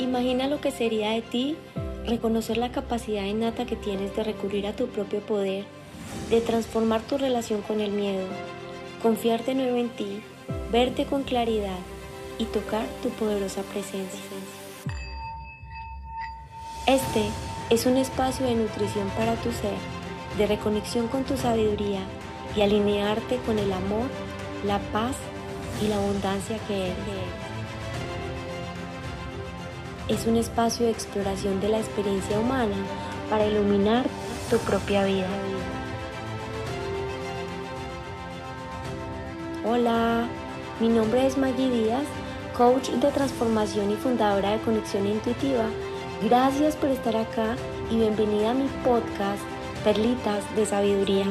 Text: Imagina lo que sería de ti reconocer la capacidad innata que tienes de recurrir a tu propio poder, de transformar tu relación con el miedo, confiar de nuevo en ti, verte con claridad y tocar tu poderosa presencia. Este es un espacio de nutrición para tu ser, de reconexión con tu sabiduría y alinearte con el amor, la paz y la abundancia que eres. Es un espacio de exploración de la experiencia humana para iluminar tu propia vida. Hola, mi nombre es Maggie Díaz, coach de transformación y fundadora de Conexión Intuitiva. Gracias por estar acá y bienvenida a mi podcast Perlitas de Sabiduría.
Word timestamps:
Imagina 0.00 0.48
lo 0.48 0.62
que 0.62 0.70
sería 0.70 1.10
de 1.10 1.20
ti 1.20 1.56
reconocer 2.06 2.56
la 2.56 2.72
capacidad 2.72 3.24
innata 3.24 3.66
que 3.66 3.76
tienes 3.76 4.16
de 4.16 4.24
recurrir 4.24 4.66
a 4.66 4.72
tu 4.72 4.86
propio 4.86 5.20
poder, 5.20 5.66
de 6.30 6.40
transformar 6.40 7.02
tu 7.02 7.18
relación 7.18 7.60
con 7.60 7.80
el 7.80 7.92
miedo, 7.92 8.24
confiar 9.02 9.44
de 9.44 9.54
nuevo 9.54 9.76
en 9.76 9.90
ti, 9.90 10.22
verte 10.72 11.04
con 11.04 11.22
claridad 11.22 11.78
y 12.38 12.46
tocar 12.46 12.86
tu 13.02 13.10
poderosa 13.10 13.62
presencia. 13.62 14.20
Este 16.86 17.26
es 17.68 17.84
un 17.84 17.98
espacio 17.98 18.46
de 18.46 18.54
nutrición 18.54 19.06
para 19.18 19.34
tu 19.34 19.52
ser, 19.52 19.76
de 20.38 20.46
reconexión 20.46 21.08
con 21.08 21.24
tu 21.24 21.36
sabiduría 21.36 22.00
y 22.56 22.62
alinearte 22.62 23.36
con 23.44 23.58
el 23.58 23.70
amor, 23.70 24.08
la 24.64 24.78
paz 24.92 25.16
y 25.84 25.88
la 25.88 25.96
abundancia 25.96 26.56
que 26.66 26.86
eres. 26.86 27.49
Es 30.10 30.26
un 30.26 30.36
espacio 30.36 30.86
de 30.86 30.90
exploración 30.90 31.60
de 31.60 31.68
la 31.68 31.78
experiencia 31.78 32.40
humana 32.40 32.74
para 33.30 33.46
iluminar 33.46 34.04
tu 34.50 34.58
propia 34.58 35.04
vida. 35.04 35.28
Hola, 39.64 40.26
mi 40.80 40.88
nombre 40.88 41.28
es 41.28 41.38
Maggie 41.38 41.70
Díaz, 41.70 42.02
coach 42.58 42.88
de 42.88 43.12
transformación 43.12 43.92
y 43.92 43.94
fundadora 43.94 44.50
de 44.50 44.58
Conexión 44.62 45.06
Intuitiva. 45.06 45.66
Gracias 46.24 46.74
por 46.74 46.90
estar 46.90 47.16
acá 47.16 47.54
y 47.88 47.98
bienvenida 47.98 48.50
a 48.50 48.54
mi 48.54 48.66
podcast 48.82 49.44
Perlitas 49.84 50.42
de 50.56 50.66
Sabiduría. 50.66 51.26